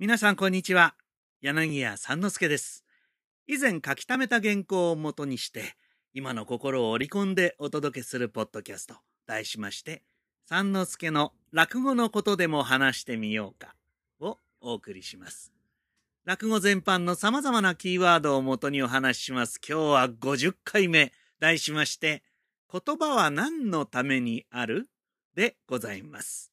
[0.00, 0.94] 皆さんこんにちは。
[1.40, 2.84] 柳家三之助です。
[3.48, 5.74] 以前書き溜めた原稿をもとにして、
[6.14, 8.94] 今の心を織り込んでお届けするポッドキャスト、
[9.26, 10.04] 題しまして、
[10.46, 13.74] 三之助の落語のことでも話してみようか、
[14.20, 15.52] をお送りします。
[16.24, 19.58] 落語全般の様々なキーワードをもとにお話しします。
[19.68, 22.22] 今日は50回目、題しまして、
[22.72, 24.88] 言葉は何のためにある？
[25.34, 26.52] でございます。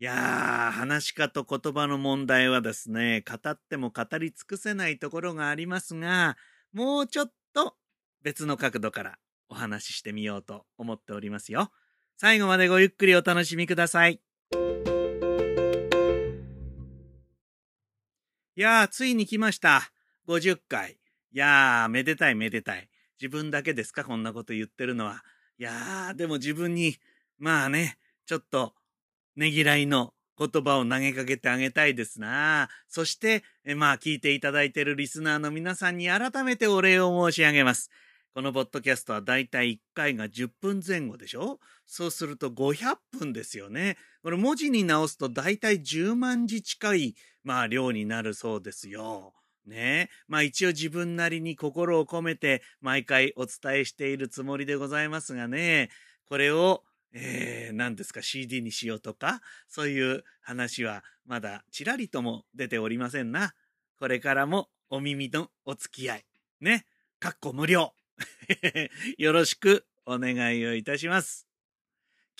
[0.00, 6.36] いやー、話し家と言葉の問題はですね、語っても語り尽くせないところがありますが、
[6.72, 7.76] もうちょっと
[8.22, 11.70] 別の角度からお話ししてみようと思っておりますよ。
[12.16, 14.20] 最後までごゆっくりお楽しみください。
[18.56, 19.92] いやー、ついに来ました。
[20.26, 20.98] 50回。
[21.32, 22.88] いやー、めでたいめでたい。
[23.20, 25.22] 自分だけですかこんなこと言ってるのは。
[25.58, 26.96] いやー、でも自分に、
[27.38, 28.74] まあね、ちょっと、
[29.36, 32.68] ねぎらいの言葉を投げかけてあげたいですな。
[32.88, 33.44] そして、
[33.76, 37.90] まあ聞いていただいているリスナーの皆さんに改めてお礼を申し上げます。
[38.34, 41.60] このポッドキャストはだいたい1回が10分前後でしょ？
[41.86, 43.96] そうすると500分ですよね。
[44.24, 49.34] これ文字に直すとだいたい10万字近い、まあ量になるそうですよ。
[49.66, 55.90] ねまあ一応自分なりに心を込めて毎回お伝えしているつもりでございますがね、
[56.28, 56.82] これを
[57.16, 63.54] えー、何ですか CD にしようとか、そういう話はまだちらりとも出ておりませんな。
[63.98, 66.24] これからもお耳のお付き合い。
[66.60, 66.86] ね。
[67.20, 67.94] かっこ無料。
[69.16, 71.46] よろしくお願いをいたします。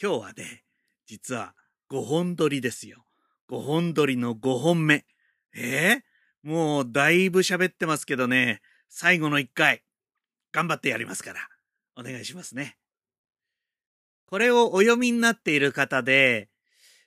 [0.00, 0.64] 今日はね、
[1.06, 1.54] 実は
[1.88, 3.06] 5本撮りですよ。
[3.48, 5.06] 5本撮りの5本目。
[5.54, 6.02] えー、
[6.42, 9.84] もうだいぶ喋ってますけどね、最後の1回、
[10.50, 11.48] 頑張ってやりますから、
[11.94, 12.76] お願いしますね。
[14.26, 16.48] これをお読みになっている方で、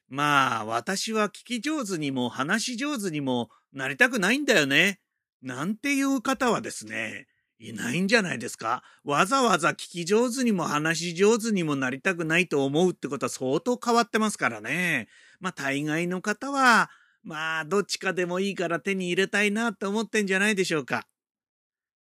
[0.08, 5.00] まあ、私は聞き上手にも話し上手にもなりたくないんだよね。
[5.42, 7.28] なんていう方はですね、
[7.60, 15.08] いないんじゃないですかわざわざ聞き上手にも話し上手にもなりたくないと思うってことは相当変わってますからね。
[15.40, 16.90] まあ、大概の方は、
[17.24, 21.08] まあ、どっちかでもいいから手に入れたいなって思ってんじゃないでしょうか。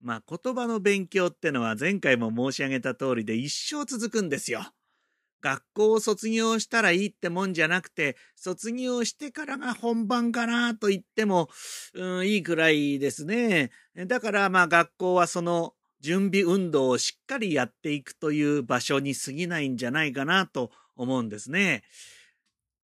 [0.01, 4.71] まあ、言葉の勉強ってのは前回も申し上げた通りで一生続くんですよ。
[5.41, 11.49] 学校を卒業したらいいってもんじゃなくて、卒業してからが本番かなと言っても、
[11.93, 13.71] うん、いいくらいですね。
[14.07, 21.83] だからまあ学校はその準備運動をしっかりやっていくという場所に過ぎないんじゃないかなと思うんですね。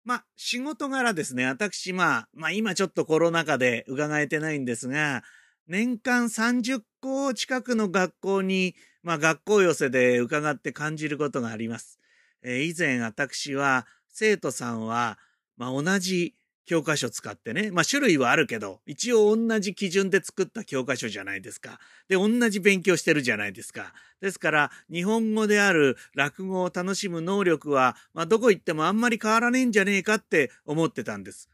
[0.03, 5.24] まあ仕事柄ですね、私まあ、まあ今ちょっとコロナ禍で伺えてないんですが、
[5.68, 12.00] 年間30校近くの学校に、まあ学校寄せで伺って感じることがあります。
[12.43, 15.17] え、以前私は生徒さんは、
[15.57, 21.79] まあ、同じ教科書使ってね、まあ、種類はあるけど、一応同じ基準で作った教科書じゃないですか。
[22.07, 23.93] で、同じ勉強してるじゃないですか。
[24.21, 31.49] ですから、日本語である落語を楽しむ能力は、まあ、どこ行ってもあんまり変わらねえんじゃねえかって思ってたんです。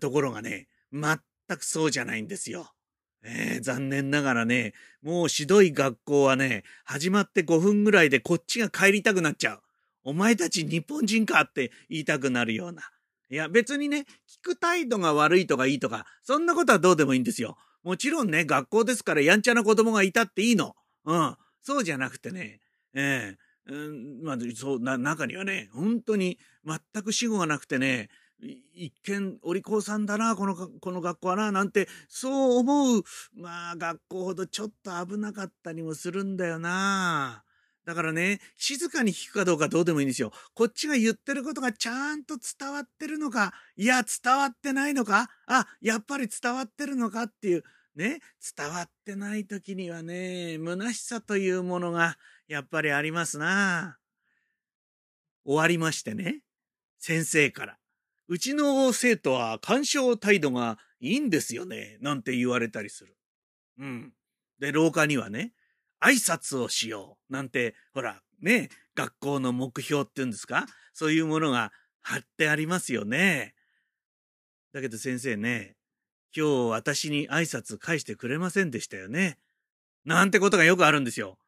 [0.00, 1.18] ところがね、全
[1.48, 2.72] くそうじゃないんですよ。
[3.22, 4.72] えー、残念ながらね、
[5.02, 9.62] もうひどい学校はね、始まって5分ぐらいでこっちが帰りたくなっちゃう。
[10.06, 12.82] お前たち日本人かって言いたくなるような。
[13.28, 14.06] いや別にね、
[14.42, 17.56] 聞く態度が悪いとかいいとか、そんなことはどうでもいいんですよ。
[17.82, 20.76] もちろんね、学校ですからやんちゃな子供がいたっていいの。
[21.06, 21.36] うん。
[21.60, 22.60] そうじゃなくてね、
[22.94, 28.08] ええうん、まあ、そう、な、中にはね、本当に全く死後がなくてね、
[28.74, 33.02] 一見お利口さんだな、この、この学校はな、なんて、そう思う、
[33.34, 37.42] まあ、学校ほどちょっと危なかったりもするんだよな。
[37.86, 40.32] だからね、静かに聞くかどうかどうでもいいんですよ。
[40.54, 47.62] こっちが言ってることがちゃんと伝わってるのか、いや、伝わってないのか、あ、やっぱり伝わってるのかっていう、
[47.94, 48.18] ね、
[48.56, 53.98] 伝わってない時にはね、虚しさというものがやっぱりありますな。
[55.44, 56.40] 終わりましてね、
[56.98, 57.78] 先生から。
[58.26, 63.16] うちの生徒は干渉態度がいいんですよね、なんて言われたりする。
[63.78, 64.12] うん。
[64.58, 65.52] で、廊下にはね、
[66.06, 67.32] 挨拶をしよう。
[67.32, 70.66] なんて、ほら、ね、学校の目標っていうんですか？
[70.94, 71.72] そういうものが
[72.02, 73.54] 貼ってありますよね。
[74.72, 75.76] だけど先生ね、
[76.36, 79.38] 今日私に挨拶返してくれませんでしたよね。
[80.04, 81.38] なんてことがよくあるんですよ。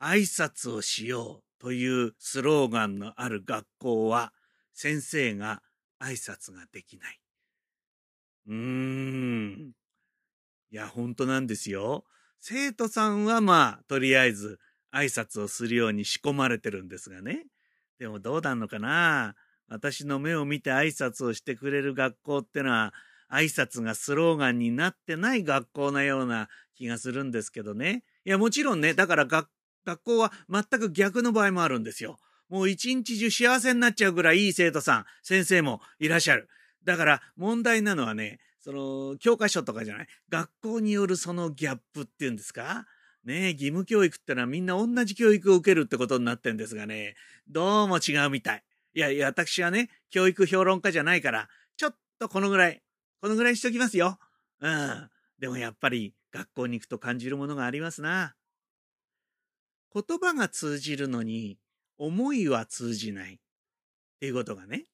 [0.00, 4.32] 挨拶をしようというスローガンのある学校は、
[4.74, 5.62] 先生が
[5.98, 7.20] 挨拶ができない。
[8.46, 9.72] うーん。
[10.70, 12.04] いや、本当なんですよ。
[12.40, 14.58] 生徒さんはまあ、とりあえず
[14.92, 17.46] 挨拶をするように仕込まれてるんですがね。
[17.98, 19.34] でもどうなんのかな
[19.68, 22.94] 私の目を見て挨拶をしてくれる学校ってのは、
[23.30, 28.02] 挨拶がスローガンになってない学校なような気がするんですけどね。
[28.24, 29.48] いや、もちろんね、だから学
[30.02, 32.18] 校は全く逆の場合もあるんですよ。
[32.48, 36.48] もう一日中幸せになっちゃうぐらいいい生徒さん、先生もいらっしゃる。
[36.84, 42.86] だから問題なのはね、その教科書とかじゃない、学校によるそのギャップっていうんですか？
[43.24, 47.14] ね義務教育ってのはみんな同じ教育を受けるってことになってんですがね、
[47.48, 48.64] どうも違うみたい。
[48.94, 52.82] いやいや、私はね、教育評論家じゃないから、ちょっとこのぐらい、
[53.20, 54.18] このぐらいしときますよ。
[54.60, 55.10] うん。
[55.38, 58.34] でもやっぱり学校に行くと感じるものがありますな。
[59.94, 61.58] 言葉が通じるのに、
[61.96, 63.34] 思いは通じない。
[63.34, 63.38] っ
[64.20, 64.86] ていうことがね。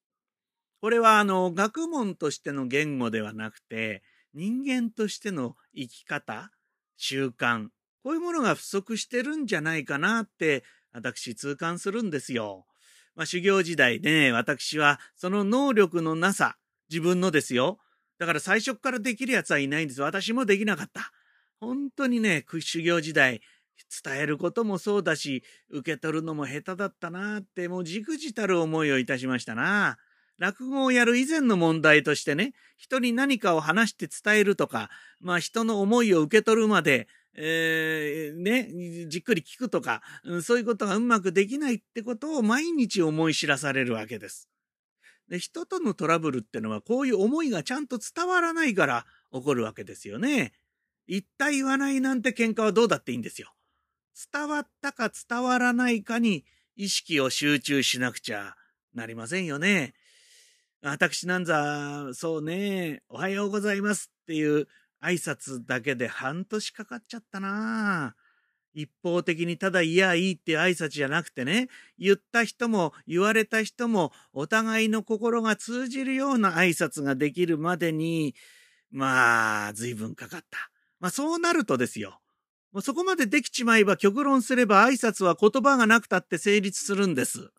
[0.84, 4.02] これはあの、学問としての言語ではなくて、
[4.34, 6.50] 人間としての生き方、
[6.98, 7.68] 習慣、
[8.02, 12.66] こういうものが不足してるんじゃないかなって、私痛感するんですよ。
[13.14, 16.58] まあ、修行時代ね、私はその能力のなさ、
[16.90, 17.78] 自分のですよ。
[18.18, 20.02] だから最初からできるやつはいないんです。
[20.02, 21.12] 私もできなかった。
[21.60, 23.40] 本当にね、修行時代、
[24.04, 29.96] 伝えることもそうだし、受け取るのも下手だったなって、もうじくじたる思いをいたしましたな。
[30.38, 34.90] 落語をやる以前の問題としてね、人に何かを話して伝えるとか、
[35.20, 40.02] まあ人の思いを受け取るまで、えー、ね、じっくり聞くとか、
[40.42, 44.48] そういうことがうまくできないってことを毎日思い知らされるわけです。
[45.28, 50.52] で、人とのトラブルってのはこういう思いがちゃんと伝わらないから起こるわけですよね。
[51.06, 53.52] 言った言わないなんて喧嘩はどうだっていいんですよ。
[54.32, 56.44] 伝わったか伝わらないかに
[56.76, 58.54] 意識を集中しなくちゃ
[58.94, 59.94] なりませんよね。
[60.86, 64.68] 私なんざ、そうね、おはようございますっていう
[65.02, 68.14] 挨拶だけで半年かかっちゃったな
[68.74, 78.34] 一方的にただいやいいって挨拶じゃなくてね、言った人も言われた人もお互いの心が通じるような挨拶ができるまでに、
[78.90, 80.70] まあ、随分かかった。
[81.00, 82.20] まあそうなるとですよ。
[82.72, 87.52] もうそこまでできちまえば極論すれば挨拶は言葉がなくたって成立するんです。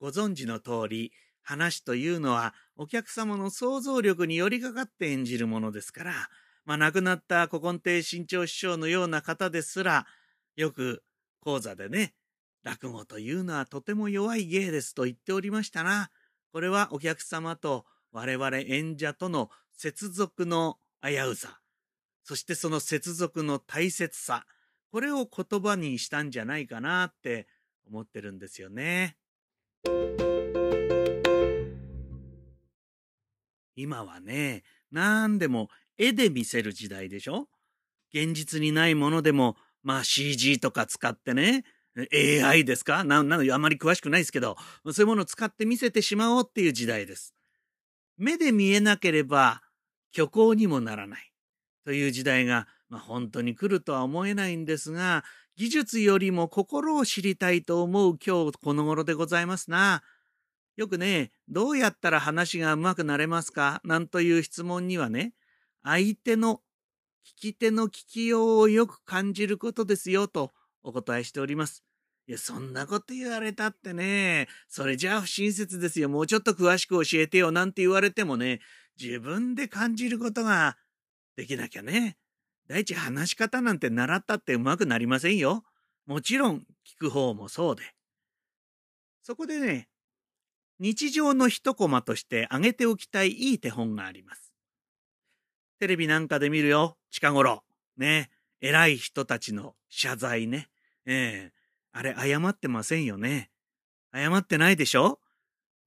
[0.00, 1.12] ご存知の通り、
[1.42, 6.12] 話というのはお客様の想像力に寄りかかって演じるものですから、
[6.64, 10.06] まあ亡くなった古今亭新潮師匠のような方ですら、
[10.56, 11.04] よく
[11.40, 12.14] 講座でね、
[12.64, 16.10] 落語というのはとても弱い芸ですと言っておりましたな。
[16.52, 21.60] これはお客様と我々演者との接続の危うさ、
[22.24, 24.46] そしてその接続の大切さ、
[24.90, 27.46] これを言葉にしたんじゃないかなって
[27.86, 29.16] 思ってるんですよね。
[33.78, 35.68] 今はね、何でも
[35.98, 37.48] 絵で見せる時代でしょ？
[38.12, 41.64] 現実にないものでも、まあ CG とか使ってね、
[42.42, 43.04] AI ですか？
[43.04, 44.56] な、なあまり詳しくないですけど、
[44.90, 47.34] そういうものを使って見せてしまおうっていう時代です。
[48.16, 49.62] 目で見えなければ
[50.14, 51.32] 虚構にもならない
[51.84, 55.22] という時代が、まあ、本当に来るとは思えないんですが、
[55.56, 60.02] 技術よりも心を知りたいと思う今日この頃でございますな。
[60.76, 63.80] よくね、どうやったら話が上手くなれますか？
[63.82, 65.32] なんという質問にはね、
[65.82, 66.60] 相手の
[67.24, 71.82] 聞き手の聞きようをよく感じることですよとお答えしております。
[72.28, 76.10] いや、そんなこと言われたってね、それじゃあ不親切ですよ。
[76.10, 78.60] もうちょっと詳しく教えてよなんて言われてもね、
[79.00, 80.76] 自分で感じることが
[81.34, 82.18] できなきゃね。
[82.68, 85.64] 第一話し方なんて習ったって上手くなりませんよ。
[86.06, 87.82] もちろん聞く方もそうで。
[89.22, 89.88] そこでね、
[90.78, 94.52] 日常の一コマとして挙げておきたいいい手本があります。
[95.78, 97.64] テレビなんかで見るよ、近頃。
[97.96, 98.30] ね、
[98.60, 100.68] 偉い人たちの謝罪ね。
[101.06, 101.56] ええ
[101.92, 103.50] あれ謝ってませんよね。
[104.12, 105.18] 謝ってないでしょ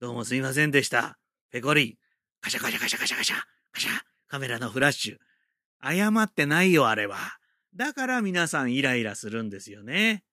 [0.00, 1.18] どうもすいませんでした。
[1.50, 1.98] ペコリ。
[2.40, 3.36] カシャカシャカシャカシャカシャ。
[3.72, 3.90] カシャ。
[4.26, 5.18] カメラのフラッシュ。
[5.82, 7.16] 謝ってないよ、あれは。
[7.74, 10.24] だから皆さんイライラするんですよね。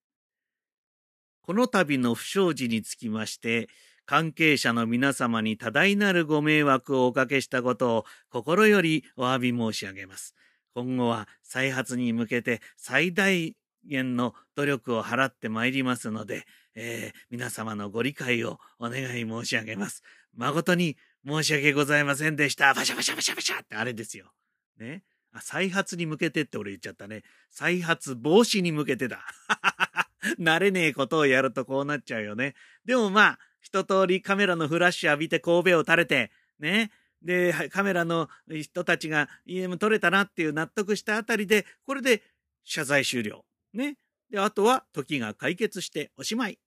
[1.42, 3.70] この度の不祥事につきまして、
[4.06, 10.34] 関係者の皆様に多大なるご迷惑をおかけしたことを心よりお詫び申し上げます。
[10.74, 20.04] 今後は再発に向けて最大限の努力を払ってまいりますので、えー、皆様のご理解をお願い申し上げます。
[20.36, 20.96] 誠に
[21.28, 22.74] 申し訳ございませんでした。
[22.74, 24.32] バシャバシャバシャバシャってあれですよ。
[24.78, 25.04] ね。
[25.42, 27.24] 再発に向けてって俺言っちゃったね。
[27.50, 29.26] 再発防止に向けてだ。
[30.40, 32.56] 慣れねえことをやるとこうなっちゃうよね。
[32.86, 36.92] でもまあ、一通りカメラのフラッシュ浴びて神戸を垂れて、ね。
[37.22, 42.24] で、カメラの人たちが EM 撮れたなっていう納得したあたりで、これで
[42.64, 43.46] 謝罪終了。
[43.74, 43.98] ね。
[44.30, 46.60] で、あとは時が解決しておしまい。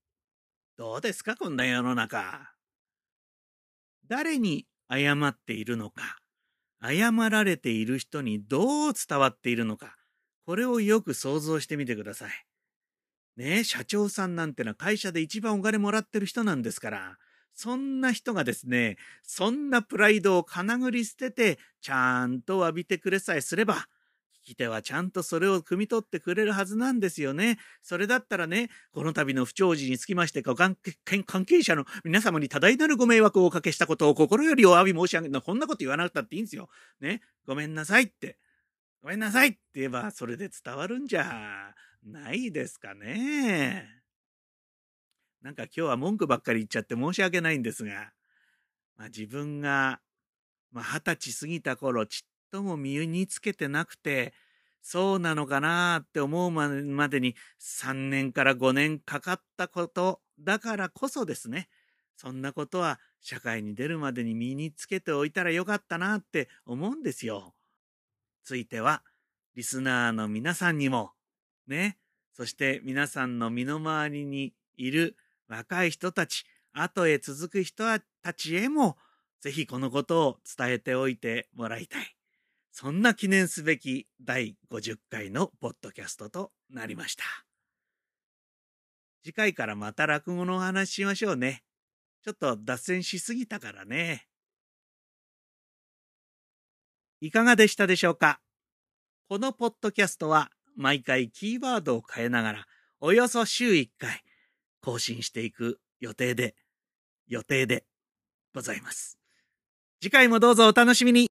[0.77, 2.55] どうですかこんな世の中。
[4.07, 6.20] 誰に謝っているのか、
[6.83, 9.97] 謝られている人にどう伝わっているのか、
[10.47, 12.31] これをよく想像してみてください。
[13.37, 17.19] ね社長さんなんてのは会社で一番お金もらってる人なんですから、
[17.55, 23.87] そんな人がですね、そんなプライドをかなぐり捨てて、ちゃんと詫びてくれさえすれば、
[24.43, 27.59] き手はちゃんとそれを汲み取ってくれるはずなんですよね。
[27.83, 30.77] それだったらね、この度の不祥事につきまして、関
[31.45, 36.69] 係者の皆様に多大なるご迷惑をおかけしたことを心よりお詫び申し上げる、こんなこと言わなくたっていいんですよ。
[37.01, 38.39] ね、ごめんなさいって。
[39.03, 44.03] ごめんなさいって言えば、それで伝わるんじゃないですかね。
[45.43, 48.13] なんか今日は文句ばっかり言っちゃって申し訳ないんですが、
[48.99, 50.01] まあ、自分が、
[50.71, 54.33] まあ、二十歳過ぎた頃、ちっとも身につけてなくて、
[54.83, 61.69] そうなのかなって思うまでに3年から5年かかったことだからこそですね。
[62.17, 67.55] そんなことは社会に出るまでに身につけておいたらよかったなって思うんですよ。
[68.45, 69.03] ついては、
[69.55, 71.13] リスナーの皆さんにも、
[71.67, 71.99] ね、
[72.33, 75.17] そして皆さんの身の回りにいる
[75.49, 77.85] 若い人たち、後へ続く人
[78.23, 78.97] たちへも、
[79.41, 82.20] ぜひこのことを伝えておいてもらいたい。
[82.73, 87.25] そんな記念すべき第50回のポッドキャストとなりました。
[89.23, 91.63] 次回からまた落語のお話しましょうね。
[92.25, 94.27] ちょっと脱線しすぎたからね。
[97.21, 98.41] いかがでしたでしょうか？
[99.29, 102.67] このポッドキャストは毎回キーワードを変えながら
[103.01, 104.23] およそ週1回
[104.81, 106.55] 更新していく予定で、
[107.29, 107.85] 予定で
[108.55, 109.19] ございます。
[110.01, 111.29] 次回もどうぞお楽しみに